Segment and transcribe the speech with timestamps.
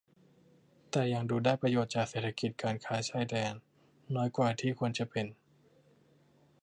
[0.91, 3.53] แต่ยังดูได้ประโยชน์จากเศรษฐกิจการค้าชายแดน
[4.15, 5.25] น้อยกว่าที่ควรจะเป็น